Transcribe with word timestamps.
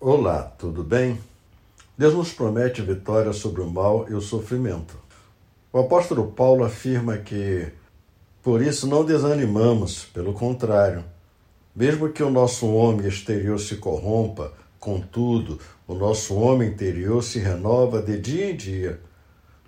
Olá, 0.00 0.42
tudo 0.56 0.84
bem? 0.84 1.18
Deus 1.96 2.14
nos 2.14 2.32
promete 2.32 2.80
vitória 2.80 3.32
sobre 3.32 3.62
o 3.62 3.68
mal 3.68 4.06
e 4.08 4.14
o 4.14 4.20
sofrimento. 4.20 4.96
O 5.72 5.80
apóstolo 5.80 6.30
Paulo 6.30 6.62
afirma 6.62 7.18
que, 7.18 7.66
por 8.40 8.62
isso, 8.62 8.86
não 8.86 9.04
desanimamos, 9.04 10.04
pelo 10.04 10.32
contrário. 10.32 11.04
Mesmo 11.74 12.10
que 12.10 12.22
o 12.22 12.30
nosso 12.30 12.72
homem 12.72 13.08
exterior 13.08 13.58
se 13.58 13.74
corrompa, 13.74 14.52
contudo, 14.78 15.58
o 15.84 15.94
nosso 15.94 16.36
homem 16.36 16.68
interior 16.68 17.20
se 17.20 17.40
renova 17.40 18.00
de 18.00 18.20
dia 18.20 18.52
em 18.52 18.56
dia, 18.56 19.00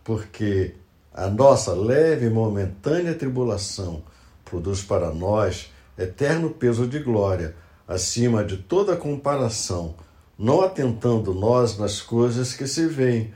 porque 0.05 0.77
a 1.13 1.27
nossa 1.27 1.73
leve 1.73 2.27
e 2.27 2.31
momentânea 2.31 3.17
tribulação 3.17 4.05
produz 4.45 4.81
para 4.81 5.13
nós 5.13 5.73
eterno 5.99 6.51
peso 6.51 6.87
de 6.87 7.01
glória, 7.01 7.57
acima 7.89 8.45
de 8.45 8.59
toda 8.59 8.97
comparação 8.97 9.97
não 10.41 10.63
atentando 10.63 11.35
nós 11.35 11.77
nas 11.77 12.01
coisas 12.01 12.55
que 12.55 12.67
se 12.67 12.87
veem, 12.87 13.35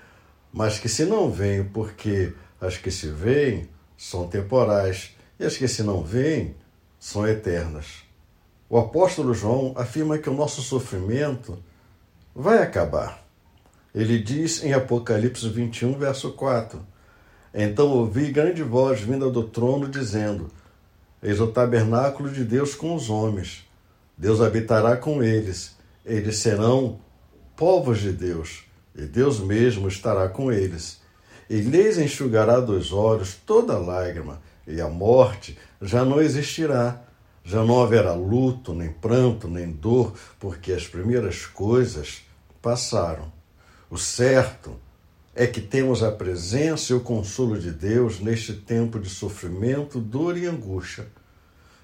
mas 0.50 0.78
que 0.78 0.88
se 0.88 1.04
não 1.04 1.30
veem, 1.30 1.62
porque 1.62 2.32
as 2.58 2.78
que 2.78 2.90
se 2.90 3.08
veem 3.08 3.68
são 3.95 4.26
temporais 4.26 5.14
e 5.38 5.45
as 5.45 5.54
que 5.54 5.68
se 5.68 5.82
não 5.82 6.02
veem 6.02 6.56
são 6.98 7.28
eternas. 7.28 8.04
O 8.70 8.78
apóstolo 8.78 9.34
João 9.34 9.74
afirma 9.76 10.16
que 10.16 10.30
o 10.30 10.34
nosso 10.34 10.62
sofrimento 10.62 11.62
vai 12.34 12.62
acabar. 12.62 13.23
Ele 13.95 14.18
diz 14.18 14.64
em 14.64 14.73
Apocalipse 14.73 15.46
21, 15.46 15.98
verso 15.98 16.32
4: 16.32 16.80
Então 17.52 17.88
ouvi 17.88 18.32
grande 18.32 18.62
voz 18.62 19.02
vinda 19.02 19.30
do 19.30 19.42
trono 19.42 19.88
dizendo: 19.88 20.50
Eis 21.23 21.38
o 21.38 21.48
tabernáculo 21.48 22.30
de 22.30 22.45
Deus 22.45 22.74
com 22.74 22.95
os 22.95 23.10
homens. 23.10 23.68
Deus 24.16 24.40
habitará 24.40 24.96
com 24.96 25.23
eles 25.23 25.73
eles 26.04 26.38
serão 26.38 27.00
povos 27.56 28.00
de 28.00 28.12
Deus, 28.12 28.64
e 28.95 29.02
Deus 29.02 29.40
mesmo 29.40 29.88
estará 29.88 30.29
com 30.29 30.52
eles. 30.52 31.01
E 31.48 31.56
lhes 31.60 31.98
enxugará 31.98 32.60
dos 32.60 32.92
olhos 32.92 33.34
toda 33.34 33.79
lágrima, 33.79 34.42
e 34.66 34.80
a 34.80 34.88
morte 34.88 35.59
já 35.80 36.04
não 36.04 36.20
existirá. 36.20 37.01
Já 37.46 37.62
não 37.62 37.82
haverá 37.82 38.14
luto, 38.14 38.73
nem 38.73 38.90
pranto, 38.90 39.48
nem 39.48 39.70
dor, 39.70 40.14
porque 40.40 40.73
as 40.73 40.87
primeiras 40.87 41.45
coisas 41.45 42.23
passaram. 42.62 43.30
O 43.90 43.98
certo 43.98 44.80
é 45.34 45.46
que 45.46 45.60
temos 45.60 46.02
a 46.02 46.10
presença 46.10 46.92
e 46.92 46.96
o 46.96 47.01
consolo 47.01 47.59
de 47.59 47.70
Deus 47.70 48.18
neste 48.18 48.54
tempo 48.54 48.98
de 48.98 49.10
sofrimento, 49.10 50.01
dor 50.01 50.38
e 50.38 50.46
angústia. 50.46 51.07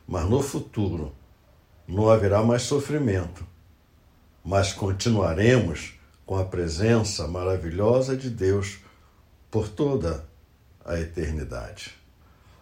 Mas 0.09 0.25
no 0.31 0.41
futuro 0.41 1.13
não 1.87 2.09
haverá 2.09 2.43
mais 2.43 2.63
sofrimento 2.63 3.50
mas 4.45 4.73
continuaremos 4.73 5.95
com 6.25 6.39
a 6.39 6.45
presença 6.45 7.27
maravilhosa 7.27 8.17
de 8.17 8.31
Deus 8.31 8.79
por 9.51 9.69
toda 9.69 10.25
a 10.85 10.99
eternidade. 10.99 11.95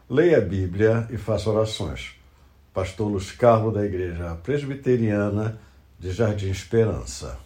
Leia 0.08 0.38
a 0.38 0.40
Bíblia 0.40 1.06
e 1.10 1.18
faça 1.18 1.50
orações. 1.50 2.14
Pastor 2.72 3.08
Luiz 3.08 3.30
Carlos 3.32 3.74
da 3.74 3.84
Igreja 3.84 4.34
Presbiteriana 4.42 5.60
de 5.98 6.12
Jardim 6.12 6.50
Esperança. 6.50 7.38